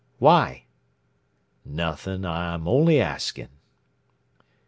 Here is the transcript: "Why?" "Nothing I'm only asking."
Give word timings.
"Why?" 0.17 0.63
"Nothing 1.63 2.25
I'm 2.25 2.67
only 2.67 2.99
asking." 2.99 3.49